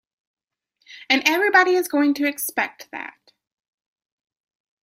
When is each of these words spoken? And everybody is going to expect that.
And 1.11 1.21
everybody 1.27 1.73
is 1.75 1.87
going 1.87 2.15
to 2.15 2.27
expect 2.27 2.89
that. 2.91 3.33